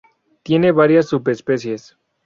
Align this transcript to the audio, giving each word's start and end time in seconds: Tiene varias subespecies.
Tiene 0.41 0.71
varias 0.71 1.09
subespecies. 1.09 1.95